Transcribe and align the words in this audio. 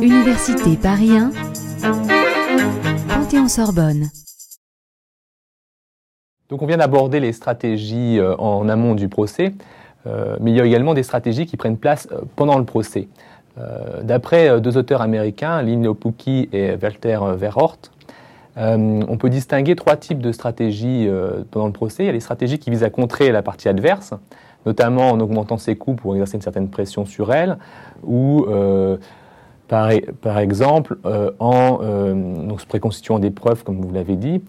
Université 0.00 0.76
Paris 0.76 1.10
1, 1.16 1.30
Panthéon-Sorbonne. 3.08 4.08
Donc 6.48 6.60
on 6.60 6.66
vient 6.66 6.76
d'aborder 6.76 7.18
les 7.18 7.32
stratégies 7.32 8.18
euh, 8.18 8.36
en 8.36 8.68
amont 8.68 8.94
du 8.94 9.08
procès, 9.08 9.54
euh, 10.06 10.36
mais 10.40 10.50
il 10.50 10.56
y 10.56 10.60
a 10.60 10.66
également 10.66 10.92
des 10.92 11.02
stratégies 11.02 11.46
qui 11.46 11.56
prennent 11.56 11.78
place 11.78 12.08
euh, 12.12 12.20
pendant 12.36 12.58
le 12.58 12.64
procès. 12.64 13.08
D'après 14.02 14.62
deux 14.62 14.78
auteurs 14.78 15.02
américains, 15.02 15.60
Lynn 15.60 15.84
Lopucki 15.84 16.48
et 16.54 16.74
Walter 16.82 17.18
Verhort, 17.36 17.76
on 18.56 19.18
peut 19.18 19.28
distinguer 19.28 19.76
trois 19.76 19.96
types 19.96 20.22
de 20.22 20.32
stratégies 20.32 21.06
pendant 21.50 21.66
le 21.66 21.72
procès. 21.74 22.04
Il 22.04 22.06
y 22.06 22.08
a 22.08 22.12
les 22.12 22.20
stratégies 22.20 22.58
qui 22.58 22.70
visent 22.70 22.82
à 22.82 22.88
contrer 22.88 23.30
la 23.30 23.42
partie 23.42 23.68
adverse, 23.68 24.14
notamment 24.66 25.10
en 25.10 25.20
augmentant 25.20 25.58
ses 25.58 25.76
coûts 25.76 25.94
pour 25.94 26.14
exercer 26.14 26.36
une 26.36 26.42
certaine 26.42 26.68
pression 26.68 27.04
sur 27.04 27.32
elle, 27.32 27.58
ou 28.04 28.46
par, 29.68 29.90
par, 30.20 30.38
exemple 30.38 30.98
en 31.38 31.78
donc, 32.46 32.60
se 32.60 32.66
préconstituant 32.66 33.18
des 33.18 33.30
preuves, 33.30 33.64
comme 33.64 33.80
vous 33.80 33.92
l'avez 33.92 34.16
dit, 34.16 34.42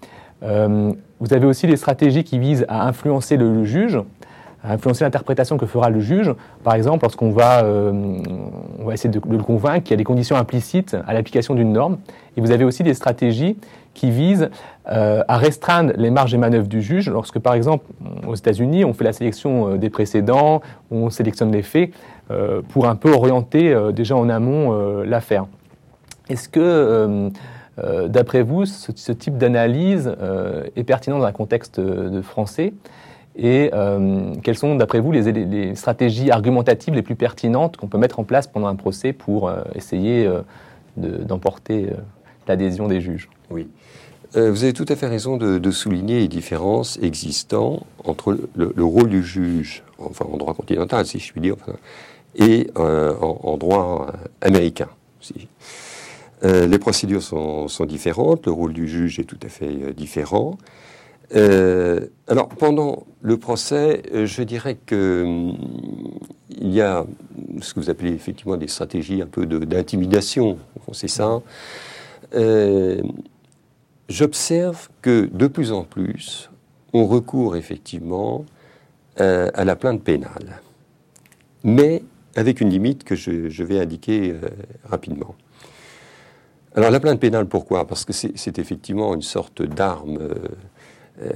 euh, 0.43 0.91
vous 1.19 1.33
avez 1.33 1.45
aussi 1.45 1.67
des 1.67 1.77
stratégies 1.77 2.23
qui 2.23 2.37
visent 2.37 2.65
à 2.67 2.87
influencer 2.87 3.37
le, 3.37 3.63
juge, 3.63 3.97
à 4.63 4.73
influencer 4.73 5.03
l'interprétation 5.03 5.57
que 5.57 5.65
fera 5.65 5.89
le 5.89 5.99
juge. 5.99 6.33
Par 6.63 6.75
exemple, 6.75 7.03
lorsqu'on 7.03 7.31
va, 7.31 7.63
euh, 7.63 8.17
va 8.79 8.93
essayer 8.93 9.09
de, 9.09 9.21
le 9.29 9.43
convaincre 9.43 9.83
qu'il 9.83 9.91
y 9.91 9.93
a 9.93 9.97
des 9.97 10.03
conditions 10.03 10.35
implicites 10.35 10.97
à 11.07 11.13
l'application 11.13 11.55
d'une 11.55 11.71
norme. 11.71 11.97
Et 12.35 12.41
vous 12.41 12.51
avez 12.51 12.65
aussi 12.65 12.83
des 12.83 12.93
stratégies 12.93 13.57
qui 13.93 14.11
visent 14.11 14.49
euh, 14.89 15.23
à 15.27 15.37
restreindre 15.37 15.93
les 15.95 16.09
marges 16.09 16.33
et 16.33 16.37
manœuvres 16.37 16.67
du 16.67 16.81
juge. 16.81 17.09
Lorsque, 17.09 17.39
par 17.39 17.53
exemple, 17.53 17.85
aux 18.27 18.35
États-Unis, 18.35 18.85
on 18.85 18.93
fait 18.93 19.03
la 19.03 19.13
sélection 19.13 19.75
des 19.75 19.89
précédents, 19.89 20.61
on 20.91 21.09
sélectionne 21.09 21.51
les 21.51 21.63
faits 21.63 21.91
pour 22.69 22.87
un 22.87 22.95
peu 22.95 23.11
orienter 23.11 23.75
déjà 23.93 24.15
en 24.15 24.29
amont 24.29 25.03
l'affaire. 25.03 25.45
Est-ce 26.29 26.49
que 26.49 27.29
euh, 27.79 28.07
d'après 28.07 28.43
vous, 28.43 28.65
ce, 28.65 29.11
type 29.11 29.37
d'analyse 29.37 30.13
euh, 30.21 30.63
est 30.75 30.83
pertinent 30.83 31.19
dans 31.19 31.25
un 31.25 31.31
contexte 31.31 31.81
français? 32.21 32.73
Et 33.35 33.71
euh, 33.73 34.33
quelles 34.43 34.57
sont, 34.57 34.75
d'après 34.75 34.99
vous, 34.99 35.11
les, 35.11 35.75
stratégies 35.75 36.29
argumentatives 36.29 36.93
les 36.93 37.01
plus 37.01 37.15
pertinentes 37.15 37.77
qu'on 37.77 37.87
peut 37.87 37.97
mettre 37.97 38.19
en 38.19 38.23
place 38.23 38.45
pendant 38.45 38.67
un 38.67 38.75
procès 38.75 39.11
pour 39.11 39.51
essayer 39.73 40.29
d'emporter 40.97 41.89
l'adhésion 42.47 42.87
des 42.87 43.01
juges 43.01 43.29
Oui. 43.49 43.67
vous 44.33 44.63
avez 44.63 44.73
tout 44.73 44.85
à 44.89 44.95
fait 44.95 45.07
raison 45.07 45.37
de, 45.37 45.71
souligner 45.71 46.19
les 46.21 46.27
différences 46.27 46.97
existantes 47.01 47.85
entre 48.03 48.37
le, 48.55 48.83
rôle 48.83 49.09
du 49.09 49.23
juge, 49.23 49.83
enfin 49.99 50.25
en 50.31 50.37
droit 50.37 50.53
continental, 50.53 51.05
si 51.05 51.19
je 51.19 51.31
puis 51.31 51.41
dire, 51.41 51.55
et 52.35 52.69
en, 52.75 53.39
en, 53.43 53.57
droit 53.57 54.11
américain. 54.41 54.89
Si. 55.21 55.47
Euh, 56.43 56.67
les 56.67 56.79
procédures 56.79 57.23
sont, 57.23 57.67
différentes, 57.87 58.45
le 58.45 58.51
rôle 58.51 58.73
du 58.73 58.87
juge 58.87 59.19
est 59.19 59.23
tout 59.23 59.39
à 59.43 59.47
fait 59.47 59.69
euh, 59.69 59.93
différent. 59.93 60.57
Euh, 61.35 62.07
alors, 62.27 62.49
pendant 62.49 63.05
le 63.21 63.37
procès, 63.37 64.03
je 64.13 64.43
dirais 64.43 64.77
que 64.85 65.23
hum, 65.23 65.57
il 66.49 66.73
y 66.73 66.81
a 66.81 67.05
ce 67.61 67.73
que 67.73 67.79
vous 67.79 67.89
appelez 67.89 68.11
effectivement 68.11 68.57
des 68.57 68.67
stratégies 68.67 69.21
un 69.21 69.27
peu 69.27 69.45
d'intimidation, 69.45 70.57
c'est 70.91 71.07
ça. 71.07 71.41
J'observe 74.09 74.89
que 75.01 75.29
de 75.31 75.47
plus 75.47 75.71
en 75.71 75.83
plus, 75.83 76.49
on 76.93 77.05
recourt 77.05 77.55
effectivement 77.55 78.45
à 79.17 79.63
la 79.63 79.75
plainte 79.75 80.03
pénale, 80.03 80.61
mais 81.63 82.03
avec 82.35 82.61
une 82.61 82.69
limite 82.69 83.03
que 83.03 83.15
je 83.15 83.63
vais 83.63 83.79
indiquer 83.79 84.35
rapidement. 84.85 85.35
Alors 86.75 86.89
la 86.89 86.99
plainte 86.99 87.19
pénale, 87.19 87.45
pourquoi? 87.45 87.85
Parce 87.85 88.03
que 88.03 88.13
c'est 88.13 88.57
effectivement 88.57 89.13
une 89.13 89.21
sorte 89.21 89.61
d'arme 89.61 90.17
euh, 90.19 90.33
euh, 91.21 91.29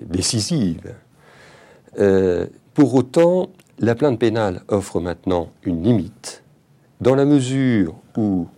décisive. 0.00 0.94
Euh, 2.00 2.46
pour 2.74 2.94
autant, 2.94 3.50
la 3.78 3.94
plainte 3.94 4.18
pénale 4.18 4.62
offre 4.66 4.98
maintenant 4.98 5.50
une 5.62 5.84
limite, 5.84 6.42
dans 7.00 7.14
la 7.14 7.24
mesure 7.24 7.94
où, 8.16 8.48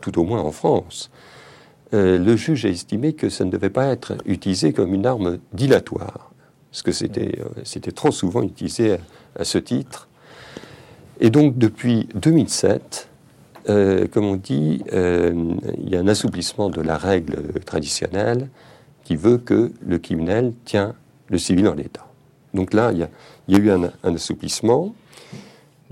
tout 0.00 0.18
au 0.18 0.24
moins 0.24 0.40
en 0.40 0.52
France, 0.52 1.10
le 1.92 2.36
juge 2.36 2.66
a 2.66 2.68
estimé 2.68 3.14
que 3.14 3.28
ça 3.28 3.44
ne 3.44 3.50
devait 3.50 3.70
pas 3.70 3.86
être 3.86 4.16
utilisé 4.24 4.72
comme 4.72 4.94
une 4.94 5.06
arme 5.06 5.38
dilatoire, 5.52 6.30
parce 6.70 6.82
que 6.82 6.92
c'était 6.92 7.92
trop 7.92 8.12
souvent 8.12 8.42
utilisé 8.42 8.96
à 9.36 9.44
ce 9.44 9.58
titre. 9.58 10.08
Et 11.20 11.30
donc 11.30 11.58
depuis 11.58 12.08
2007, 12.14 13.10
euh, 13.68 14.06
comme 14.08 14.24
on 14.24 14.36
dit, 14.36 14.82
euh, 14.92 15.54
il 15.78 15.90
y 15.90 15.96
a 15.96 16.00
un 16.00 16.08
assouplissement 16.08 16.70
de 16.70 16.80
la 16.80 16.96
règle 16.96 17.60
traditionnelle 17.64 18.48
qui 19.04 19.16
veut 19.16 19.38
que 19.38 19.72
le 19.86 19.98
criminel 19.98 20.54
tient 20.64 20.94
le 21.28 21.38
civil 21.38 21.68
en 21.68 21.74
l'état. 21.74 22.06
Donc 22.54 22.72
là, 22.72 22.90
il 22.92 22.98
y 22.98 23.56
a, 23.56 23.58
eu 23.58 23.70
un, 23.70 23.90
assouplissement. 24.14 24.94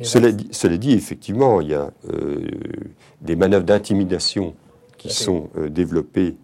Cela 0.03 0.77
dit, 0.77 0.93
effectivement, 0.93 1.61
il 1.61 1.69
y 1.69 1.75
a 1.75 1.91
euh, 2.13 2.47
des 3.21 3.37
manœuvres 3.37 3.65
d'intimidation 3.65 4.55
qui 4.97 5.13
sont 5.13 5.49
développées 5.69 6.37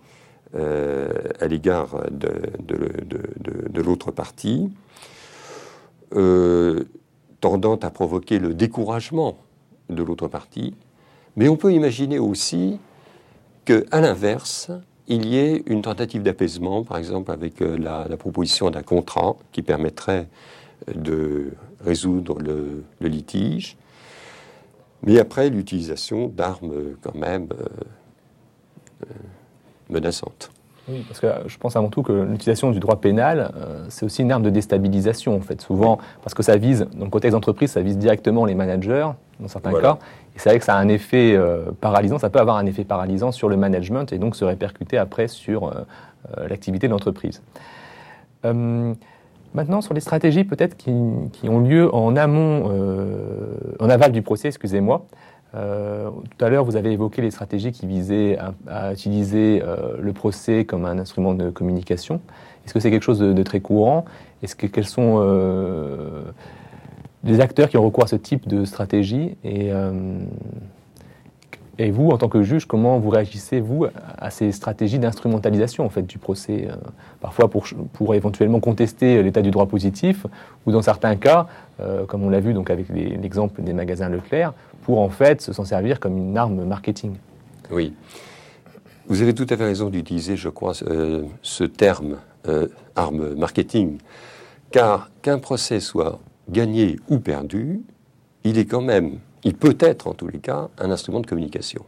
à 0.54 1.48
l'égard 1.48 2.04
de, 2.12 2.30
de 2.60 3.82
l'autre 3.82 4.12
partie, 4.12 4.70
tendant 7.40 7.74
à 7.74 7.90
provoquer 7.90 8.38
le 8.38 8.54
découragement 8.54 9.38
de 9.90 10.04
l'autre 10.04 10.28
partie, 10.28 10.74
mais 11.36 11.48
on 11.48 11.56
peut 11.56 11.72
imaginer 11.72 12.20
aussi 12.20 12.78
qu'à 13.64 14.00
l'inverse, 14.00 14.70
il 15.08 15.26
y 15.26 15.36
ait 15.36 15.62
une 15.66 15.82
tentative 15.82 16.22
d'apaisement, 16.22 16.84
par 16.84 16.96
exemple 16.98 17.30
avec 17.30 17.60
euh, 17.60 17.76
la, 17.76 18.16
proposition 18.16 18.70
d'un 18.70 18.82
contrat 18.82 19.36
qui 19.52 19.62
permettrait 19.62 20.20
euh, 20.20 20.24
de 20.94 21.52
résoudre 21.84 22.38
le, 22.40 22.84
litige, 23.00 23.76
mais 25.02 25.18
après 25.18 25.50
l'utilisation 25.50 26.28
d'armes 26.28 26.72
euh, 26.72 26.96
quand 27.02 27.14
même 27.14 27.48
menaçantes. 29.90 30.50
Oui, 30.88 31.04
parce 31.08 31.20
que 31.20 31.28
je 31.46 31.56
pense 31.56 31.76
avant 31.76 31.88
tout 31.88 32.02
que 32.02 32.12
l'utilisation 32.12 32.70
du 32.70 32.78
droit 32.78 33.00
pénal, 33.00 33.52
c'est 33.88 34.04
aussi 34.04 34.20
une 34.20 34.30
arme 34.30 34.42
de 34.42 34.50
déstabilisation, 34.50 35.34
en 35.34 35.40
fait. 35.40 35.62
Souvent, 35.62 35.98
parce 36.22 36.34
que 36.34 36.42
ça 36.42 36.58
vise, 36.58 36.86
dans 36.94 37.06
le 37.06 37.10
contexte 37.10 37.32
d'entreprise, 37.32 37.70
ça 37.70 37.80
vise 37.80 37.96
directement 37.96 38.44
les 38.44 38.54
managers, 38.54 39.08
dans 39.40 39.48
certains 39.48 39.72
cas, 39.80 39.98
et 40.34 40.38
c'est 40.38 40.48
vrai 40.48 40.58
que 40.58 40.64
ça 40.64 40.74
a 40.74 40.78
un 40.78 40.88
effet 40.88 41.34
euh, 41.34 41.70
paralysant, 41.80 42.18
ça 42.18 42.28
peut 42.28 42.40
avoir 42.40 42.56
un 42.56 42.66
effet 42.66 42.84
paralysant 42.84 43.30
sur 43.30 43.48
le 43.48 43.56
management 43.56 44.12
et 44.12 44.18
donc 44.18 44.34
se 44.34 44.44
répercuter 44.44 44.98
après 44.98 45.28
sur 45.28 45.68
euh, 45.68 45.86
euh, 46.38 46.48
l'activité 46.48 46.88
de 46.88 46.92
l'entreprise. 46.92 47.40
Maintenant, 49.54 49.80
sur 49.80 49.94
les 49.94 50.00
stratégies 50.00 50.44
peut-être 50.44 50.76
qui, 50.76 50.90
ont 50.90 51.60
lieu 51.60 51.94
en 51.94 52.16
amont, 52.16 52.70
en 53.80 53.88
aval 53.88 54.12
du 54.12 54.22
procès, 54.22 54.48
excusez-moi. 54.48 55.06
tout 55.52 56.44
à 56.44 56.48
l'heure, 56.48 56.64
vous 56.64 56.76
avez 56.76 56.92
évoqué 56.92 57.22
les 57.22 57.30
stratégies 57.30 57.72
qui 57.72 57.86
visaient 57.86 58.38
à, 58.68 58.92
utiliser 58.92 59.62
le 59.98 60.12
procès 60.12 60.64
comme 60.64 60.84
un 60.84 60.98
instrument 60.98 61.34
de 61.34 61.50
communication. 61.50 62.20
Est-ce 62.64 62.74
que 62.74 62.80
c'est 62.80 62.90
quelque 62.90 63.02
chose 63.04 63.20
de, 63.20 63.42
très 63.42 63.60
courant? 63.60 64.04
Est-ce 64.42 64.56
que 64.56 64.66
quels 64.66 64.86
sont 64.86 65.20
des 67.24 67.40
acteurs 67.40 67.68
qui 67.68 67.76
ont 67.76 67.82
recours 67.82 68.04
à 68.04 68.06
ce 68.06 68.16
type 68.16 68.46
de 68.46 68.64
stratégie? 68.64 69.36
Euh, 69.44 70.20
et 71.78 71.90
vous, 71.90 72.10
en 72.10 72.18
tant 72.18 72.28
que 72.28 72.42
juge, 72.42 72.66
comment 72.66 72.98
vous 72.98 73.10
réagissez, 73.10 73.60
vous, 73.60 73.86
à 74.18 74.30
ces 74.30 74.52
stratégies 74.52 74.98
d'instrumentalisation 74.98 75.84
en 75.84 75.88
fait, 75.88 76.02
du 76.02 76.18
procès 76.18 76.68
euh, 76.68 76.76
Parfois 77.20 77.48
pour, 77.48 77.66
pour 77.92 78.14
éventuellement 78.14 78.60
contester 78.60 79.22
l'état 79.22 79.42
du 79.42 79.50
droit 79.50 79.66
positif, 79.66 80.26
ou 80.66 80.72
dans 80.72 80.82
certains 80.82 81.16
cas, 81.16 81.46
euh, 81.80 82.04
comme 82.04 82.22
on 82.22 82.28
l'a 82.28 82.40
vu 82.40 82.54
donc 82.54 82.70
avec 82.70 82.86
l'exemple 82.88 83.62
des 83.62 83.72
magasins 83.72 84.08
Leclerc, 84.08 84.52
pour 84.82 85.00
en 85.00 85.08
fait 85.08 85.40
s'en 85.40 85.64
servir 85.64 86.00
comme 86.00 86.16
une 86.16 86.36
arme 86.36 86.64
marketing. 86.64 87.14
Oui. 87.70 87.94
Vous 89.08 89.22
avez 89.22 89.34
tout 89.34 89.46
à 89.50 89.56
fait 89.56 89.64
raison 89.64 89.90
d'utiliser, 89.90 90.36
je 90.36 90.48
crois, 90.48 90.72
ce 90.74 91.64
terme 91.64 92.16
arme 92.96 93.34
marketing, 93.34 93.98
car 94.70 95.10
qu'un 95.22 95.38
procès 95.38 95.80
soit 95.80 96.20
gagné 96.48 96.96
ou 97.08 97.18
perdu, 97.18 97.80
il 98.44 98.58
est 98.58 98.66
quand 98.66 98.82
même, 98.82 99.18
il 99.44 99.54
peut 99.54 99.76
être 99.78 100.06
en 100.06 100.14
tous 100.14 100.28
les 100.28 100.38
cas, 100.38 100.68
un 100.78 100.90
instrument 100.90 101.20
de 101.20 101.26
communication. 101.26 101.84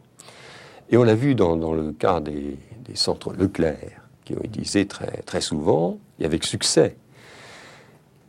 Et 0.91 0.97
on 0.97 1.03
l'a 1.03 1.15
vu 1.15 1.35
dans, 1.35 1.57
le 1.75 1.93
cas 1.93 2.21
des, 2.21 2.59
centres 2.95 3.33
Leclerc, 3.33 4.03
qui 4.25 4.35
ont 4.35 4.43
utilisé 4.43 4.87
très, 4.87 5.23
très 5.23 5.41
souvent, 5.41 5.99
et 6.21 6.25
avec 6.25 6.45
succès. 6.45 6.97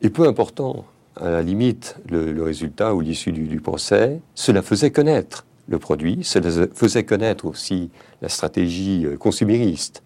Et 0.01 0.09
peu 0.09 0.27
important, 0.27 0.85
à 1.15 1.29
la 1.29 1.41
limite, 1.41 1.97
le, 2.09 2.41
résultat 2.41 2.95
ou 2.95 3.01
l'issue 3.01 3.31
du, 3.31 3.59
procès, 3.59 4.19
cela 4.33 4.61
faisait 4.61 4.91
connaître 4.91 5.45
le 5.67 5.79
produit, 5.79 6.23
cela 6.23 6.67
faisait 6.73 7.03
connaître 7.03 7.45
aussi 7.45 7.89
la 8.21 8.29
stratégie 8.29 9.05
euh, 9.05 9.17
consumériste 9.17 10.01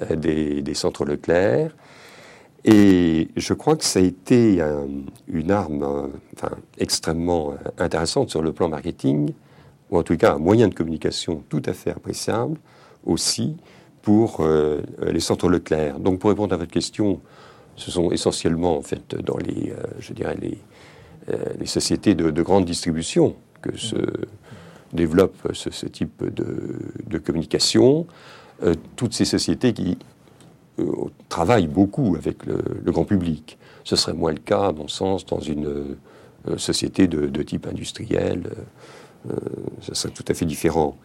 euh, 0.00 0.16
des, 0.16 0.62
des 0.62 0.74
centres 0.74 1.04
Leclerc, 1.04 1.72
Et 2.64 3.28
je 3.36 3.54
crois 3.54 3.76
que 3.76 3.84
ça 3.84 3.98
a 3.98 4.02
été 4.02 4.62
une 5.26 5.50
arme 5.50 6.10
enfin, 6.34 6.54
extrêmement 6.78 7.54
intéressante 7.78 8.30
sur 8.30 8.40
le 8.40 8.52
plan 8.52 8.68
marketing, 8.68 9.32
ou 9.90 9.98
en 9.98 10.02
tout 10.04 10.16
cas 10.16 10.34
un 10.34 10.38
moyen 10.38 10.68
de 10.68 10.74
communication 10.74 11.42
tout 11.48 11.62
à 11.66 11.72
fait 11.72 11.90
appréciable 11.90 12.58
aussi 13.04 13.56
pour 14.02 14.46
les 15.04 15.20
centres 15.20 15.48
Leclerc. 15.48 15.98
Donc 15.98 16.20
pour 16.20 16.30
répondre 16.30 16.54
à 16.54 16.56
votre 16.56 16.70
question, 16.70 17.20
ce 17.74 17.90
sont 17.90 18.12
essentiellement 18.12 18.76
en 18.76 18.82
fait 18.82 19.16
dans 19.16 19.38
les, 19.38 19.72
je 19.98 20.12
dirais 20.12 20.36
les, 20.40 21.66
sociétés 21.66 22.14
de, 22.14 22.30
de, 22.30 22.42
grande 22.42 22.64
distribution 22.64 23.34
que 23.60 23.76
se 23.76 23.96
développe 24.92 25.36
ce, 25.52 25.86
type 25.86 26.22
de, 26.24 27.18
communication. 27.18 28.06
Euh, 28.62 28.74
toutes 28.96 29.14
ces 29.14 29.24
sociétés 29.24 29.72
qui 29.72 29.98
euh, 30.78 30.92
travaillent 31.28 31.66
beaucoup 31.66 32.14
avec 32.16 32.46
le, 32.46 32.62
grand 32.90 33.04
public. 33.04 33.58
Ce 33.84 33.96
serait 33.96 34.14
moins 34.14 34.32
le 34.32 34.38
cas, 34.38 34.68
à 34.68 34.72
mon 34.72 34.88
sens, 34.88 35.26
dans 35.26 35.40
une 35.40 35.66
euh, 35.66 36.58
société 36.58 37.06
de, 37.06 37.42
type 37.42 37.66
industriel. 37.66 38.50
ce 39.80 39.94
serait 39.94 40.12
tout 40.12 40.24
à 40.28 40.34
fait 40.34 40.46
différent. 40.46 40.96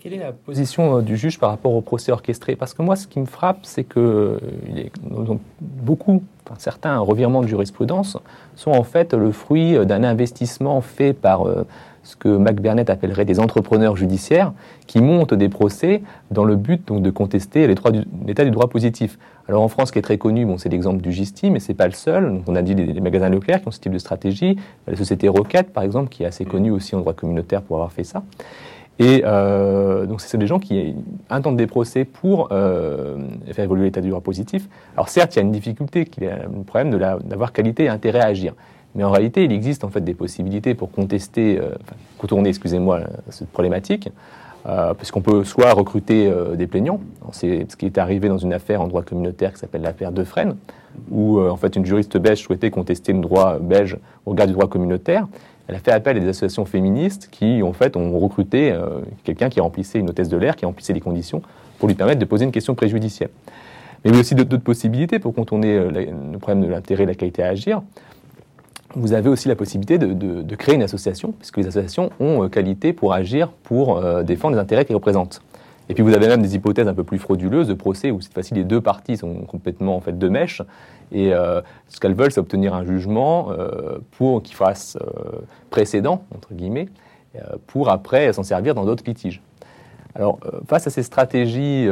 Quelle 0.00 0.12
est 0.12 0.18
la 0.18 0.32
position 0.32 1.02
du 1.02 1.16
juge 1.16 1.40
par 1.40 1.50
rapport 1.50 1.74
au 1.74 1.80
procès 1.80 2.12
orchestré? 2.12 2.54
Parce 2.54 2.72
que 2.72 2.82
moi, 2.82 2.94
ce 2.94 3.08
qui 3.08 3.18
me 3.18 3.26
frappe, 3.26 3.60
c'est 3.62 3.82
que 3.82 4.38
beaucoup, 5.60 6.22
enfin, 6.46 6.54
certains 6.58 6.98
revirements 6.98 7.42
de 7.42 7.48
jurisprudence 7.48 8.16
sont 8.54 8.70
en 8.70 8.84
fait 8.84 9.12
le 9.12 9.32
fruit 9.32 9.84
d'un 9.86 10.04
investissement 10.04 10.80
fait 10.82 11.12
par 11.12 11.46
ce 12.08 12.16
que 12.16 12.28
Mac 12.28 12.56
appellerait 12.88 13.26
des 13.26 13.38
entrepreneurs 13.38 13.96
judiciaires 13.96 14.52
qui 14.86 15.02
montent 15.02 15.34
des 15.34 15.50
procès 15.50 16.02
dans 16.30 16.44
le 16.44 16.56
but 16.56 16.88
donc, 16.88 17.02
de 17.02 17.10
contester 17.10 17.66
l'état 17.66 18.44
du, 18.44 18.50
droit 18.50 18.68
positif. 18.68 19.18
Alors 19.46 19.62
en 19.62 19.68
France, 19.68 19.88
ce 19.88 19.92
qui 19.92 19.98
est 19.98 20.02
très 20.02 20.16
connu, 20.16 20.46
bon, 20.46 20.56
c'est 20.56 20.70
l'exemple 20.70 21.02
du 21.02 21.12
Gisti, 21.12 21.50
mais 21.50 21.60
c'est 21.60 21.74
pas 21.74 21.86
le 21.86 21.92
seul. 21.92 22.40
on 22.46 22.56
a 22.56 22.62
dit 22.62 22.74
les, 22.74 23.00
magasins 23.00 23.28
Leclerc 23.28 23.60
qui 23.60 23.68
ont 23.68 23.70
ce 23.70 23.80
type 23.80 23.92
de 23.92 23.98
stratégie, 23.98 24.56
la 24.86 24.96
société 24.96 25.28
Roquette, 25.28 25.72
par 25.72 25.82
exemple, 25.82 26.08
qui 26.08 26.22
est 26.22 26.26
assez 26.26 26.46
connue 26.46 26.70
aussi 26.70 26.94
en 26.94 27.00
droit 27.00 27.12
communautaire 27.12 27.60
pour 27.60 27.76
avoir 27.76 27.92
fait 27.92 28.04
ça. 28.04 28.22
Et 28.98 29.22
euh, 29.24 30.06
donc, 30.06 30.20
c'est 30.20 30.38
des 30.38 30.46
gens 30.48 30.58
qui 30.58 30.94
intentent 31.30 31.56
des 31.56 31.68
procès 31.68 32.04
pour 32.04 32.48
euh, 32.50 33.16
faire 33.52 33.64
évoluer 33.64 33.84
l'état 33.84 34.00
du 34.00 34.08
droit 34.08 34.20
positif. 34.20 34.68
Alors, 34.96 35.08
certes, 35.08 35.36
il 35.36 35.38
y 35.38 35.42
a 35.42 35.42
une 35.42 35.52
difficulté, 35.52 36.04
qui 36.04 36.24
est 36.24 36.42
le 36.42 36.64
problème 36.64 36.98
d'avoir 37.24 37.52
qualité 37.52 37.84
et 37.84 37.88
intérêt 37.88 38.20
à 38.20 38.26
agir. 38.26 38.54
Mais 38.94 39.04
en 39.04 39.10
réalité, 39.10 39.44
il 39.44 39.52
existe 39.52 39.84
en 39.84 39.88
fait 39.90 40.00
des 40.00 40.14
possibilités 40.14 40.74
pour 40.74 40.90
contester, 40.90 41.58
euh, 41.60 41.70
contourner, 42.18 42.48
excusez-moi, 42.48 43.00
cette 43.28 43.48
problématique, 43.50 44.10
euh, 44.66 44.94
puisqu'on 44.94 45.20
peut 45.20 45.44
soit 45.44 45.72
recruter 45.72 46.26
euh, 46.26 46.56
des 46.56 46.66
plaignants. 46.66 47.00
C'est 47.32 47.70
ce 47.70 47.76
qui 47.76 47.86
est 47.86 47.98
arrivé 47.98 48.28
dans 48.28 48.38
une 48.38 48.52
affaire 48.52 48.80
en 48.80 48.88
droit 48.88 49.02
communautaire 49.02 49.52
qui 49.52 49.60
s'appelle 49.60 49.82
l'affaire 49.82 50.10
Defresne, 50.10 50.56
où 51.10 51.40
en 51.40 51.56
fait 51.56 51.76
une 51.76 51.84
juriste 51.84 52.16
belge 52.16 52.40
souhaitait 52.40 52.70
contester 52.70 53.12
le 53.12 53.20
droit 53.20 53.58
belge 53.58 53.98
au 54.26 54.30
regard 54.30 54.46
du 54.46 54.54
droit 54.54 54.66
communautaire. 54.66 55.28
Elle 55.68 55.74
a 55.74 55.78
fait 55.78 55.92
appel 55.92 56.16
à 56.16 56.20
des 56.20 56.28
associations 56.28 56.64
féministes 56.64 57.28
qui, 57.30 57.62
en 57.62 57.72
fait, 57.72 57.96
ont 57.96 58.18
recruté 58.18 58.74
quelqu'un 59.24 59.50
qui 59.50 59.60
remplissait 59.60 59.98
une 59.98 60.08
hôtesse 60.08 60.30
de 60.30 60.36
l'air, 60.38 60.56
qui 60.56 60.64
remplissait 60.64 60.94
les 60.94 61.00
conditions 61.00 61.42
pour 61.78 61.88
lui 61.88 61.94
permettre 61.94 62.18
de 62.18 62.24
poser 62.24 62.46
une 62.46 62.52
question 62.52 62.74
préjudicielle. 62.74 63.28
Mais 64.02 64.10
il 64.10 64.14
y 64.14 64.16
a 64.16 64.20
aussi 64.20 64.34
d'autres 64.34 64.56
possibilités 64.56 65.18
pour 65.18 65.34
contourner 65.34 65.78
le 65.78 66.38
problème 66.38 66.64
de 66.66 66.70
l'intérêt 66.70 67.02
et 67.02 67.06
de 67.06 67.10
la 67.10 67.14
qualité 67.14 67.42
à 67.42 67.48
agir 67.48 67.82
vous 68.94 69.12
avez 69.12 69.28
aussi 69.28 69.48
la 69.48 69.56
possibilité 69.56 69.98
de, 69.98 70.54
créer 70.56 70.74
une 70.74 70.82
association, 70.82 71.32
puisque 71.32 71.58
les 71.58 71.66
associations 71.66 72.10
ont 72.20 72.44
euh, 72.44 72.48
qualité 72.48 72.92
pour 72.92 73.12
agir, 73.12 73.48
pour 73.48 73.98
euh, 73.98 74.22
défendre 74.22 74.56
les 74.56 74.60
intérêts 74.60 74.84
qu'ils 74.84 74.96
représentent. 74.96 75.42
Et 75.88 75.94
puis 75.94 76.02
vous 76.02 76.12
avez 76.14 76.28
même 76.28 76.42
des 76.42 76.54
hypothèses 76.54 76.88
un 76.88 76.94
peu 76.94 77.04
plus 77.04 77.18
frauduleuses 77.18 77.68
de 77.68 77.74
procès 77.74 78.10
où 78.10 78.20
cette 78.20 78.34
fois-ci 78.34 78.54
les 78.54 78.64
deux 78.64 78.80
parties 78.80 79.16
sont 79.16 79.34
complètement 79.42 79.96
en 79.96 80.00
fait 80.00 80.18
de 80.18 80.28
mèche 80.28 80.62
et 81.12 81.32
euh, 81.32 81.62
ce 81.88 81.98
qu'elles 81.98 82.14
veulent 82.14 82.30
c'est 82.30 82.40
obtenir 82.40 82.74
un 82.74 82.84
jugement 82.84 83.48
pour 84.12 84.42
qu'il 84.42 84.54
fasse 84.54 84.98
précédent 85.70 86.24
entre 86.34 86.52
guillemets 86.52 86.88
pour 87.66 87.88
après 87.88 88.32
s'en 88.32 88.42
servir 88.42 88.74
dans 88.74 88.84
d'autres 88.84 89.04
litiges. 89.06 89.40
Alors 90.14 90.38
face 90.68 90.86
à 90.86 90.90
ces 90.90 91.02
stratégies 91.02 91.88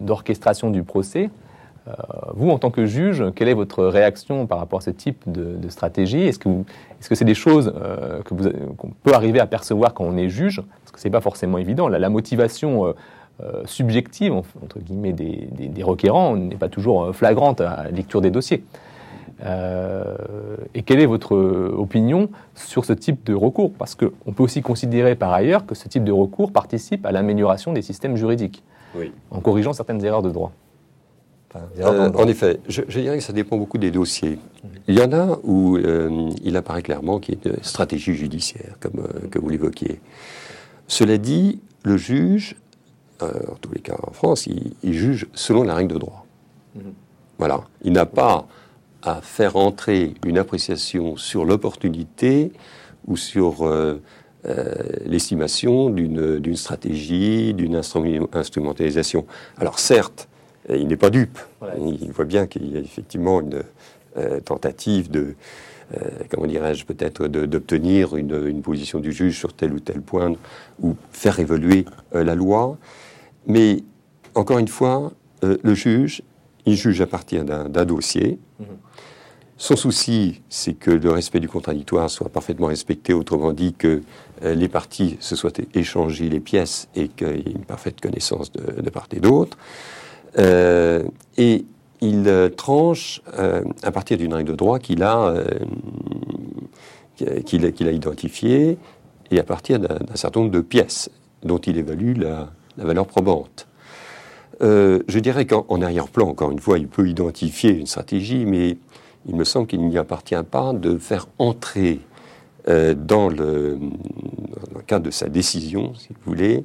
d'orchestration 0.00 0.70
du 0.70 0.82
procès, 0.82 1.28
euh, 1.86 1.92
vous, 2.34 2.50
en 2.50 2.58
tant 2.58 2.70
que 2.70 2.86
juge, 2.86 3.24
quelle 3.34 3.48
est 3.48 3.54
votre 3.54 3.84
réaction 3.84 4.46
par 4.46 4.58
rapport 4.58 4.78
à 4.78 4.82
ce 4.82 4.90
type 4.90 5.22
de, 5.26 5.68
stratégie? 5.68 6.22
Est-ce 6.22 6.38
que 6.38 6.50
c'est 7.00 7.14
-ce 7.14 7.24
des 7.24 7.34
choses 7.34 7.72
euh, 7.76 8.22
qu'on 8.22 8.90
peut 9.02 9.12
arriver 9.12 9.40
à 9.40 9.46
percevoir 9.46 9.92
quand 9.92 10.04
on 10.04 10.16
est 10.16 10.28
juge? 10.28 10.62
Parce 10.80 10.92
que 10.92 11.00
ce 11.00 11.06
n'est 11.06 11.12
pas 11.12 11.20
forcément 11.20 11.58
évident. 11.58 11.88
La, 11.88 12.08
motivation 12.08 12.86
euh, 12.86 12.92
subjective, 13.64 14.32
entre 14.32 14.78
guillemets, 14.78 15.12
des, 15.12 15.48
des, 15.50 15.82
requérants 15.82 16.36
n'est 16.36 16.56
pas 16.56 16.68
toujours 16.68 17.14
flagrante 17.14 17.60
à 17.60 17.84
la 17.84 17.90
lecture 17.90 18.20
des 18.20 18.30
dossiers. 18.30 18.64
et 19.42 20.82
quelle 20.82 21.00
est 21.00 21.06
votre 21.06 21.36
opinion 21.36 22.28
sur 22.54 22.84
ce 22.84 22.92
type 22.92 23.24
de 23.26 23.34
recours? 23.34 23.72
Parce 23.72 23.94
qu'on 23.94 24.32
peut 24.32 24.42
aussi 24.42 24.62
considérer 24.62 25.14
par 25.16 25.32
ailleurs 25.32 25.66
que 25.66 25.74
ce 25.74 25.88
type 25.88 26.04
de 26.04 26.12
recours 26.12 26.52
participe 26.52 27.04
à 27.06 27.12
l'amélioration 27.12 27.72
des 27.72 27.82
systèmes 27.82 28.16
juridiques, 28.16 28.62
en 29.30 29.40
corrigeant 29.40 29.72
certaines 29.72 30.04
erreurs 30.04 30.22
de 30.22 30.30
droit. 30.30 30.52
Euh, 31.78 32.10
en 32.14 32.26
effet, 32.26 32.58
je, 32.68 32.82
dirais 32.82 33.18
que 33.18 33.22
ça 33.22 33.32
dépend 33.32 33.56
beaucoup 33.56 33.78
des 33.78 33.90
dossiers. 33.90 34.38
Il 34.88 34.98
y 34.98 35.02
en 35.02 35.12
a 35.12 35.38
où 35.44 35.76
euh, 35.76 36.30
il 36.42 36.56
apparaît 36.56 36.82
clairement 36.82 37.20
qu'il 37.20 37.34
y 37.34 37.48
a 37.48 37.52
une 37.52 37.62
stratégie 37.62 38.14
judiciaire, 38.14 38.76
comme 38.80 39.00
euh, 39.00 39.28
que 39.28 39.38
vous 39.38 39.48
l'évoquiez. 39.48 40.00
Cela 40.88 41.16
dit, 41.16 41.60
le 41.84 41.96
juge, 41.96 42.56
en 43.20 43.54
tous 43.60 43.72
les 43.72 43.80
cas 43.80 43.96
en 44.02 44.12
France, 44.12 44.46
il, 44.46 44.92
juge 44.92 45.26
selon 45.34 45.62
la 45.62 45.74
règle 45.74 45.94
de 45.94 45.98
droit. 45.98 46.26
Voilà. 47.38 47.64
Il 47.82 47.92
n'a 47.92 48.06
pas 48.06 48.46
à 49.02 49.20
faire 49.20 49.56
entrer 49.56 50.14
une 50.26 50.38
appréciation 50.38 51.16
sur 51.16 51.44
l'opportunité 51.44 52.52
ou 53.06 53.16
sur 53.16 53.66
l'estimation 55.06 55.90
d'une 55.90 56.56
stratégie, 56.56 57.54
d'une 57.54 57.76
instrumentalisation. 57.76 59.26
Alors 59.58 59.78
certes, 59.78 60.28
il 60.68 60.88
n'est 60.88 60.96
pas 60.96 61.10
dupe. 61.10 61.38
Il 61.78 62.10
voit 62.12 62.24
bien 62.24 62.46
qu'il 62.46 62.72
y 62.72 62.76
a 62.76 62.80
effectivement 62.80 63.40
une 63.40 63.62
euh, 64.16 64.40
tentative 64.40 65.10
de, 65.10 65.34
euh, 65.94 65.98
comment 66.30 66.46
dirais-je, 66.46 66.84
peut-être 66.84 67.26
d'obtenir 67.26 68.16
une, 68.16 68.62
position 68.62 69.00
du 69.00 69.12
juge 69.12 69.38
sur 69.38 69.52
tel 69.52 69.72
ou 69.72 69.80
tel 69.80 70.00
point 70.00 70.34
ou 70.80 70.94
faire 71.12 71.40
évoluer 71.40 71.84
euh, 72.14 72.24
la 72.24 72.34
loi. 72.34 72.78
Mais 73.46 73.78
encore 74.34 74.58
une 74.58 74.68
fois, 74.68 75.12
le 75.42 75.74
juge, 75.74 76.22
il 76.66 76.76
juge 76.76 77.00
à 77.00 77.06
partir 77.06 77.44
d'un 77.44 77.84
dossier. 77.84 78.38
Mhm. 78.58 78.66
Son 79.56 79.76
souci, 79.76 80.42
c'est 80.48 80.74
que 80.74 80.90
le 80.90 81.10
respect 81.10 81.38
du 81.38 81.48
contradictoire 81.48 82.10
soit 82.10 82.28
parfaitement 82.28 82.66
respecté, 82.66 83.12
autrement 83.12 83.52
dit 83.52 83.72
que 83.72 84.02
les 84.42 84.68
parties 84.68 85.16
se 85.20 85.36
soient 85.36 85.52
échangées 85.74 86.28
les 86.28 86.40
pièces 86.40 86.88
et 86.96 87.08
qu'il 87.08 87.28
y 87.28 87.50
ait 87.50 87.52
une 87.52 87.64
parfaite 87.64 88.00
connaissance 88.00 88.50
de, 88.50 88.80
de 88.80 88.90
part 88.90 89.06
et 89.12 89.20
d'autre. 89.20 89.56
Euh, 90.38 91.04
et 91.36 91.64
il 92.00 92.24
euh, 92.26 92.48
tranche 92.48 93.22
euh, 93.38 93.62
à 93.82 93.92
partir 93.92 94.18
d'une 94.18 94.34
règle 94.34 94.50
de 94.50 94.56
droit 94.56 94.78
qu'il 94.78 95.02
a, 95.02 95.34
qu'il 97.16 97.64
a, 97.64 97.90
identifiée 97.92 98.78
et 99.30 99.38
à 99.38 99.44
partir 99.44 99.78
d'un 99.78 100.16
certain 100.16 100.40
nombre 100.40 100.52
de 100.52 100.60
pièces 100.60 101.10
dont 101.44 101.58
il 101.58 101.78
évalue 101.78 102.16
la, 102.16 102.50
valeur 102.76 103.06
probante. 103.06 103.66
je 104.60 105.18
dirais 105.18 105.46
qu'en 105.46 105.80
arrière-plan, 105.80 106.28
encore 106.28 106.50
une 106.50 106.58
fois, 106.58 106.78
il 106.78 106.88
peut 106.88 107.08
identifier 107.08 107.70
une 107.70 107.86
stratégie, 107.86 108.46
mais 108.46 108.78
il 109.26 109.36
me 109.36 109.44
semble 109.44 109.66
qu'il 109.66 109.86
n'y 109.86 109.98
appartient 109.98 110.34
pas 110.50 110.72
de 110.72 110.98
faire 110.98 111.26
entrer 111.38 112.00
dans, 112.66 113.28
le, 113.28 113.78
dans, 113.78 114.78
le, 114.78 114.82
cadre 114.86 115.04
de 115.04 115.10
sa 115.10 115.28
décision, 115.28 115.94
si 115.94 116.08
vous 116.08 116.20
voulez, 116.24 116.64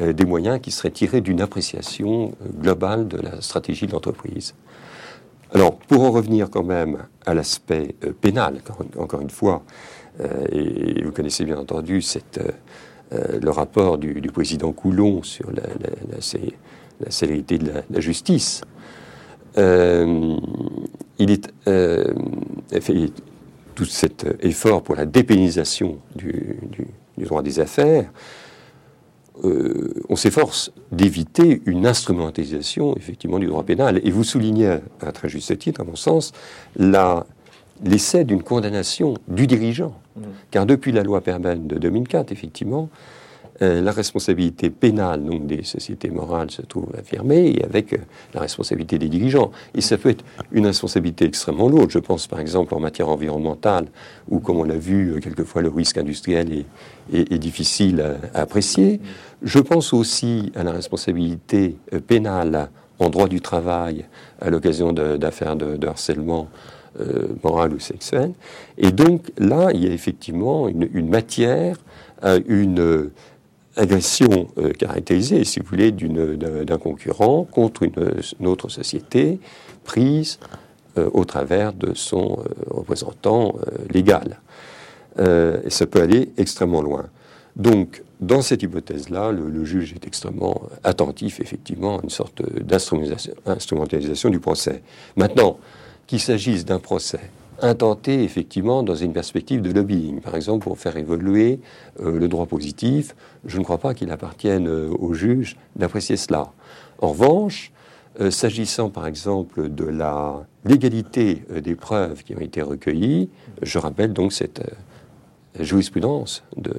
euh, 0.00 0.12
des 0.12 0.24
moyens 0.24 0.60
qui 0.60 0.70
seraient 0.70 0.92
tirés 0.92 1.20
d'une 1.20 1.40
appréciation 1.40 2.30
euh, 2.42 2.48
globale 2.60 3.08
de 3.08 3.16
la 3.16 3.40
stratégie 3.40 3.88
de 3.88 3.92
l'entreprise. 3.92 4.54
Alors, 5.52 5.76
pour 5.76 6.04
en 6.04 6.12
revenir 6.12 6.48
quand 6.48 6.62
même 6.62 6.98
à 7.26 7.34
l'aspect 7.34 7.96
euh, 8.04 8.12
pénal, 8.12 8.60
encore, 8.96 9.20
une 9.20 9.30
fois, 9.30 9.64
et 10.52 11.02
vous 11.02 11.12
connaissez 11.12 11.44
bien 11.44 11.56
entendu 11.56 12.02
cette, 12.02 12.40
le 13.12 13.50
rapport 13.50 13.98
du, 13.98 14.20
président 14.32 14.72
Coulon 14.72 15.22
sur 15.22 15.50
la, 15.52 15.62
célérité 17.10 17.58
de 17.58 17.70
la, 17.90 18.00
justice, 18.00 18.62
il 19.56 21.30
est 21.30 22.80
fait 22.80 23.12
tout 23.74 23.84
cet 23.84 24.26
effort 24.40 24.82
pour 24.82 24.94
la 24.94 25.06
dépénalisation 25.06 25.98
du, 26.14 26.56
droit 27.18 27.42
des 27.42 27.60
affaires 27.60 28.10
euh, 29.44 29.94
on 30.08 30.16
s'efforce 30.16 30.72
d'éviter 30.92 31.62
une 31.64 31.86
instrumentalisation 31.86 32.94
effectivement 32.96 33.38
du 33.38 33.46
droit 33.46 33.64
pénal. 33.64 34.00
Et 34.04 34.10
vous 34.10 34.24
soulignez 34.24 34.78
à 35.00 35.12
très 35.12 35.28
juste 35.28 35.56
titre, 35.58 35.80
à 35.80 35.84
mon 35.84 35.96
sens, 35.96 36.32
l'essai 37.82 38.24
d'une 38.24 38.42
condamnation 38.42 39.14
du 39.28 39.46
dirigeant. 39.46 39.94
Mmh. 40.16 40.22
Car 40.50 40.66
depuis 40.66 40.92
la 40.92 41.02
loi 41.02 41.20
Perben 41.20 41.66
de 41.66 41.78
2004, 41.78 42.32
effectivement, 42.32 42.88
euh, 43.62 43.82
la 43.82 43.92
responsabilité 43.92 44.70
pénale 44.70 45.22
des 45.46 45.64
sociétés 45.64 46.08
morales 46.08 46.50
se 46.50 46.62
trouve 46.62 46.88
affirmée 46.98 47.50
et 47.50 47.62
avec 47.62 47.92
euh, 47.92 47.98
la 48.32 48.40
responsabilité 48.40 48.98
des 48.98 49.10
dirigeants. 49.10 49.50
Et 49.74 49.82
ça 49.82 49.98
peut 49.98 50.08
être 50.08 50.24
une 50.50 50.66
responsabilité 50.66 51.26
extrêmement 51.26 51.68
lourde. 51.68 51.90
Je 51.90 51.98
pense 51.98 52.26
par 52.26 52.40
exemple 52.40 52.74
en 52.74 52.80
matière 52.80 53.10
environnementale, 53.10 53.88
où 54.30 54.40
comme 54.40 54.56
on 54.56 54.64
l'a 54.64 54.78
vu, 54.78 55.12
euh, 55.12 55.20
quelquefois 55.20 55.60
le 55.60 55.68
risque 55.68 55.98
industriel 55.98 56.64
est, 57.12 57.38
difficile 57.38 58.18
à, 58.32 58.40
apprécier. 58.40 59.00
Je 59.42 59.58
pense 59.58 59.92
aussi 59.92 60.52
à 60.54 60.62
la 60.62 60.72
responsabilité 60.72 61.76
pénale 62.06 62.70
en 62.98 63.10
droit 63.10 63.28
du 63.28 63.40
travail 63.40 64.06
à 64.40 64.48
l'occasion 64.48 64.92
d'affaires 64.92 65.56
de, 65.56 65.86
harcèlement 65.86 66.48
moral 67.42 67.72
ou 67.74 67.78
sexuel. 67.78 68.32
Et 68.78 68.92
donc 68.92 69.30
là, 69.38 69.70
il 69.72 69.84
y 69.84 69.88
a 69.88 69.92
effectivement 69.92 70.68
une, 70.68 70.88
une 70.92 71.08
matière, 71.08 71.76
une 72.46 73.10
agression 73.76 74.48
euh, 74.58 74.72
caractérisée, 74.72 75.44
si 75.44 75.60
vous 75.60 75.66
voulez, 75.66 75.92
d'un 75.92 76.78
concurrent 76.78 77.44
contre 77.44 77.82
une, 77.82 78.46
autre 78.46 78.68
société 78.68 79.40
prise 79.84 80.38
euh, 80.98 81.08
au 81.12 81.24
travers 81.24 81.72
de 81.72 81.94
son 81.94 82.38
euh, 82.40 82.44
représentant 82.68 83.54
légal. 83.92 84.40
et 85.18 85.70
ça 85.70 85.86
peut 85.86 86.00
aller 86.00 86.30
extrêmement 86.36 86.82
loin. 86.82 87.06
Donc, 87.56 88.02
dans 88.20 88.42
cette 88.42 88.62
hypothèse-là, 88.62 89.32
le, 89.32 89.64
juge 89.64 89.92
est 89.92 90.06
extrêmement 90.06 90.62
attentif, 90.84 91.40
effectivement, 91.40 91.98
à 91.98 92.02
une 92.02 92.10
sorte 92.10 92.42
d'instrumentalisation 92.62 94.30
du 94.30 94.40
procès. 94.40 94.82
Maintenant, 95.16 95.58
qu'il 96.10 96.18
s'agisse 96.18 96.64
d'un 96.64 96.80
procès 96.80 97.20
intenté 97.62 98.24
effectivement 98.24 98.82
dans 98.82 98.96
une 98.96 99.12
perspective 99.12 99.62
de 99.62 99.70
lobbying, 99.70 100.20
par 100.20 100.34
exemple 100.34 100.64
pour 100.64 100.76
faire 100.76 100.96
évoluer 100.96 101.60
euh, 102.00 102.18
le 102.18 102.26
droit 102.26 102.46
positif. 102.46 103.14
Je 103.44 103.58
ne 103.58 103.62
crois 103.62 103.78
pas 103.78 103.94
qu'il 103.94 104.10
appartienne 104.10 104.66
euh, 104.66 104.90
au 104.98 105.14
juge 105.14 105.56
d'apprécier 105.76 106.16
cela. 106.16 106.50
En 106.98 107.10
revanche, 107.10 107.70
euh, 108.18 108.32
s'agissant 108.32 108.90
par 108.90 109.06
exemple 109.06 109.68
de 109.68 109.84
la 109.84 110.44
légalité 110.64 111.44
des 111.62 111.76
preuves 111.76 112.24
qui 112.24 112.34
ont 112.34 112.40
été 112.40 112.60
recueillies, 112.60 113.28
je 113.62 113.78
rappelle 113.78 114.12
donc 114.12 114.32
cette 114.32 114.62
jurisprudence 115.60 116.42
de, 116.56 116.74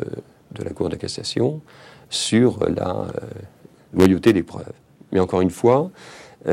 de, 0.52 0.64
la 0.64 0.72
Cour 0.72 0.90
de 0.90 0.98
cassation 0.98 1.62
sur 2.10 2.60
la 2.68 3.08
loyauté 3.94 4.34
des 4.34 4.44
preuves. 4.44 4.74
Mais 5.14 5.22
encore 5.22 5.40
une 5.40 5.52
fois, 5.52 5.90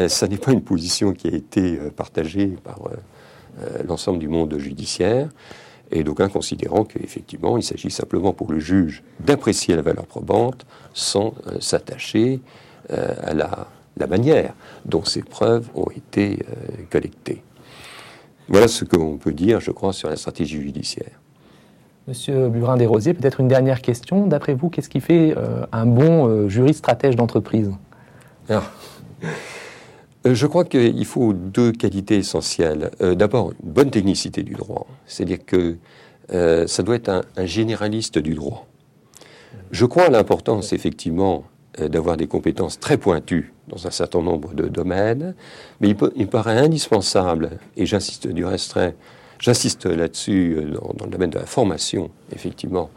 ça 0.09 0.29
n'est 0.29 0.39
pas 0.39 0.53
une 0.53 0.63
position 0.63 1.13
qui 1.13 1.29
a 1.29 1.33
été 1.33 1.79
partagée 1.97 2.57
par 2.63 2.79
euh, 3.63 3.83
l'ensemble 3.89 4.19
du 4.19 4.29
monde 4.29 4.57
judiciaire, 4.59 5.29
et 5.91 6.05
d'aucuns 6.05 6.29
considérant 6.29 6.85
qu'effectivement, 6.85 7.57
il 7.57 7.63
s'agit 7.63 7.91
simplement 7.91 8.33
pour 8.33 8.53
le 8.53 8.61
juge 8.61 9.03
d'apprécier 9.21 9.75
la 9.75 9.83
valeur 9.83 10.07
probante 10.07 10.67
sans 10.93 11.33
euh, 11.47 11.59
s'attacher 11.61 12.41
euh, 12.93 13.15
à 13.23 13.35
la, 13.35 13.67
manière 14.09 14.55
dont 14.85 15.05
ces 15.05 15.23
preuves 15.23 15.69
ont 15.75 15.91
été 15.91 16.39
collectées. 16.89 17.43
Voilà 18.47 18.69
ce 18.69 18.85
qu'on 18.85 19.17
peut 19.17 19.33
dire, 19.33 19.59
je 19.59 19.73
crois, 19.73 19.93
sur 19.93 20.09
la 20.09 20.15
stratégie 20.15 20.63
judiciaire. 20.63 21.11
Monsieur 22.07 22.49
Burin 22.49 22.77
Desrosiers, 22.77 23.13
peut-être 23.13 23.41
une 23.41 23.49
dernière 23.49 23.83
question. 23.83 24.29
D'après 24.29 24.55
vous, 24.55 24.69
qu'est-ce 24.69 24.89
qui 24.89 25.01
fait 25.01 25.35
un 25.73 25.85
bon 25.85 26.49
juriste 26.49 26.79
stratège 26.79 27.17
d'entreprise? 27.17 27.73
Ah. 28.49 28.63
Euh, 30.29 30.35
je 30.35 30.47
crois 30.47 30.65
qu'il 30.65 31.05
faut 31.05 31.33
deux 31.33 31.73
qualités 31.73 32.17
essentielles. 32.17 32.91
Euh, 33.01 33.15
d'abord, 33.15 33.53
une 33.63 33.73
bonne 33.73 33.91
technicité 33.91 34.43
du 34.43 34.55
droit, 34.55 34.87
c'est-à-dire 35.07 35.45
que 35.45 35.77
euh, 36.33 36.67
ça 36.67 36.83
doit 36.83 36.97
être 36.97 37.09
un, 37.09 37.47
généraliste 37.47 38.19
du 38.19 38.35
droit. 38.35 38.67
Je 39.71 39.87
crois 39.87 40.05
à 40.05 40.11
l'importance, 40.11 40.73
effectivement, 40.73 41.45
d'avoir 41.79 42.17
des 42.17 42.27
compétences 42.27 42.81
très 42.81 42.97
pointues 42.97 43.53
dans 43.69 43.87
un 43.87 43.91
certain 43.91 44.21
nombre 44.21 44.53
de 44.53 44.67
domaines, 44.67 45.35
mais 45.81 45.91
il, 45.91 45.97
me 45.97 46.27
paraît 46.27 46.59
indispensable, 46.59 47.59
et 47.77 47.87
j'insiste 47.87 48.27
du 48.27 48.45
reste, 48.45 48.79
j'insiste 49.39 49.87
là-dessus 49.87 50.57
dans, 50.73 51.05
le 51.05 51.11
domaine 51.11 51.31
de 51.31 51.39
la 51.39 51.47
formation, 51.47 52.11
effectivement, 52.35 52.91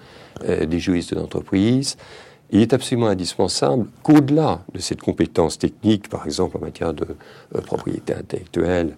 des 0.45 0.79
juristes 0.79 1.13
d'entreprise, 1.13 1.95
il 2.51 2.61
est 2.61 2.73
absolument 2.73 3.07
indispensable 3.07 3.87
qu'au-delà 4.03 4.61
de 4.73 4.79
cette 4.79 5.01
compétence 5.01 5.57
technique, 5.57 6.09
par 6.09 6.25
exemple 6.25 6.57
en 6.57 6.59
matière 6.59 6.93
de 6.93 7.07
euh, 7.55 7.61
propriété 7.61 8.13
intellectuelle 8.13 8.95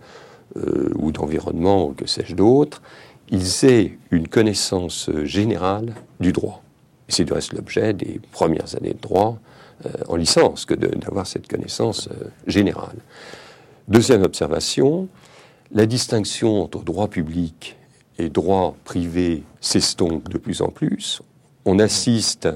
euh, 0.57 0.91
ou 0.95 1.11
d'environnement, 1.11 1.87
ou 1.87 1.93
que 1.93 2.07
sais-je 2.07 2.35
d'autre, 2.35 2.81
ils 3.29 3.65
aient 3.65 3.97
une 4.11 4.27
connaissance 4.27 5.09
générale 5.23 5.93
du 6.19 6.33
droit. 6.33 6.63
C'est 7.07 7.25
du 7.25 7.33
reste 7.33 7.53
l'objet 7.53 7.93
des 7.93 8.19
premières 8.31 8.75
années 8.75 8.93
de 8.93 9.01
droit 9.01 9.37
euh, 9.85 9.89
en 10.07 10.15
licence 10.15 10.65
que 10.65 10.73
d'avoir 10.73 11.27
cette 11.27 11.47
connaissance 11.47 12.09
générale. 12.47 12.97
Deuxième 13.87 14.23
observation, 14.23 15.07
la 15.71 15.85
distinction 15.85 16.63
entre 16.63 16.83
droit 16.83 17.07
public 17.07 17.75
et 18.17 18.29
droit 18.29 18.75
privé 18.83 19.43
s'estompe 19.61 20.29
de 20.29 20.37
plus 20.37 20.61
en 20.61 20.69
plus. 20.69 21.21
On 21.65 21.79
assiste 21.79 22.47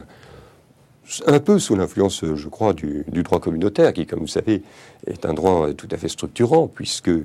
un 1.25 1.39
peu 1.39 1.59
sous 1.59 1.75
l'influence, 1.75 2.23
je 2.25 2.47
crois, 2.47 2.73
du, 2.73 3.05
droit 3.07 3.39
communautaire, 3.39 3.93
qui, 3.93 4.05
comme 4.05 4.19
vous 4.19 4.27
savez, 4.27 4.63
est 5.05 5.25
un 5.25 5.33
droit 5.33 5.73
tout 5.73 5.87
à 5.91 5.97
fait 5.97 6.09
structurant, 6.09 6.67
puisque 6.67 7.09
euh, 7.09 7.23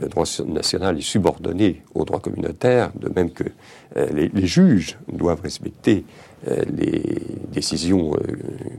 le 0.00 0.08
droit 0.08 0.24
national 0.46 0.98
est 0.98 1.02
subordonné 1.02 1.82
au 1.94 2.04
droit 2.04 2.20
communautaire, 2.20 2.90
de 2.94 3.08
même 3.08 3.30
que 3.30 3.44
euh, 3.96 4.06
les, 4.12 4.46
juges 4.46 4.98
doivent 5.12 5.40
respecter 5.40 6.04
euh, 6.48 6.62
les 6.76 7.02
décisions 7.52 8.16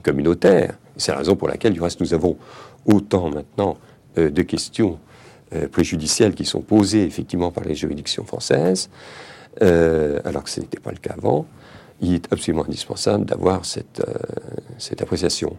communautaires. 0.04 0.78
C'est 0.98 1.12
la 1.12 1.20
raison 1.20 1.36
pour 1.36 1.48
laquelle, 1.48 1.74
du 1.74 1.82
reste, 1.82 2.00
nous 2.00 2.14
avons 2.14 2.38
autant 2.86 3.30
maintenant 3.30 3.78
de 4.16 4.42
questions 4.44 4.98
préjudicielles 5.72 6.36
qui 6.36 6.46
sont 6.46 6.62
posées 6.62 7.04
effectivement 7.04 7.52
par 7.52 7.66
les 7.66 7.76
juridictions 7.76 8.24
françaises, 8.24 8.90
alors 9.60 10.44
que 10.44 10.50
ce 10.50 10.62
n'était 10.62 10.80
pas 10.80 10.92
le 10.92 10.98
cas 10.98 11.16
avant 11.18 11.46
il 12.02 12.14
est 12.16 12.32
absolument 12.32 12.66
indispensable 12.66 13.26
d'avoir 13.26 13.66
cette, 13.66 14.02
euh, 14.02 14.14
cette 14.78 15.02
appréciation. 15.02 15.58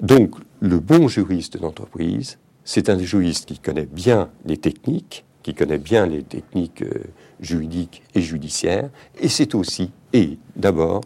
Donc, 0.00 0.34
le 0.60 0.78
bon 0.78 1.08
juriste 1.08 1.58
d'entreprise, 1.58 2.38
c'est 2.64 2.88
un 2.88 2.98
juriste 2.98 3.46
qui 3.46 3.58
connaît 3.58 3.86
bien 3.86 4.30
les 4.44 4.56
techniques, 4.56 5.24
qui 5.42 5.54
connaît 5.54 5.78
bien 5.78 6.06
les 6.06 6.22
techniques 6.22 6.82
euh, 6.82 7.04
juridiques 7.40 8.02
et 8.14 8.20
judiciaires, 8.20 8.90
et 9.20 9.28
c'est 9.28 9.54
aussi, 9.54 9.90
et 10.12 10.38
d'abord, 10.56 11.02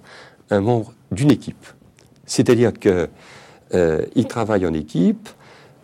un 0.50 0.60
membre 0.60 0.94
d'une 1.10 1.30
équipe. 1.30 1.66
C'est-à-dire 2.24 2.72
qu'il 2.72 3.08
euh, 3.74 4.06
travaille 4.28 4.66
en 4.66 4.74
équipe 4.74 5.28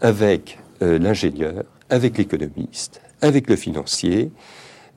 avec 0.01 0.59
l'ingénieur, 0.81 1.65
avec 1.91 2.19
l'économiste, 2.19 3.01
avec 3.21 3.51
le 3.51 3.57
financier, 3.57 4.31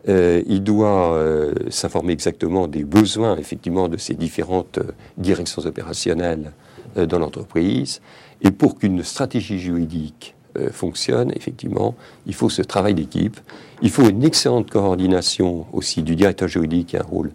euh, 0.10 0.41
il 0.48 0.63
doit 0.63 1.13
euh, 1.13 1.53
s'informer 1.70 2.13
exactement 2.13 2.67
des 2.67 2.84
besoins, 2.84 3.38
effectivement, 3.38 3.88
de 3.88 3.98
ces 3.98 4.15
différentes 4.15 4.79
euh, 4.79 4.91
directions 5.17 5.63
opérationnelles 5.65 6.51
dans 6.96 7.20
l'entreprise. 7.20 8.01
Et 8.41 8.51
pour 8.51 8.77
qu'une 8.77 9.01
stratégie 9.03 9.60
juridique 9.60 10.36
fonctionne, 10.74 11.31
effectivement, 11.34 11.96
il 12.25 12.34
faut 12.34 12.50
ce 12.50 12.62
travail 12.62 12.93
d'équipe. 12.93 13.39
Il 13.81 13.89
faut 13.89 14.03
une 14.10 14.25
excellente 14.25 14.70
coordination 14.70 15.67
aussi 15.72 16.03
du 16.03 16.17
directeur 16.17 16.50
juridique 16.50 16.88
qui 16.88 16.98
a 16.98 17.00
un 17.00 17.03
rôle, 17.03 17.31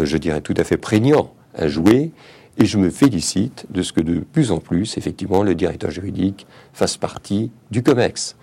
je 0.00 0.16
dirais, 0.16 0.40
tout 0.40 0.54
à 0.56 0.64
fait 0.64 0.78
prégnant 0.78 1.34
à 1.54 1.68
jouer. 1.68 2.12
Et 2.56 2.64
je 2.64 2.78
me 2.78 2.88
félicite 2.88 3.66
de 3.68 3.82
ce 3.82 3.92
que 3.92 4.00
de 4.00 4.20
plus 4.20 4.52
en 4.52 4.58
plus, 4.58 4.96
effectivement, 4.96 5.42
le 5.42 5.54
directeur 5.54 5.90
juridique 5.90 6.46
fasse 6.72 6.96
partie 6.96 7.50
du 7.70 7.82
COMEX 7.82 8.36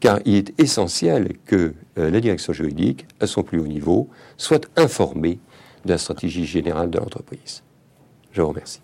car 0.00 0.20
il 0.24 0.36
est 0.36 0.58
essentiel 0.58 1.36
que 1.44 1.74
euh, 1.98 2.10
la 2.10 2.20
direction 2.20 2.52
juridique, 2.52 3.06
à 3.20 3.26
son 3.26 3.42
plus 3.42 3.60
haut 3.60 3.66
niveau, 3.66 4.08
soit 4.36 4.68
informée 4.76 5.38
de 5.84 5.90
la 5.90 5.98
stratégie 5.98 6.46
générale 6.46 6.90
de 6.90 6.98
l'entreprise. 6.98 7.62
Je 8.32 8.40
vous 8.40 8.48
remercie. 8.48 8.80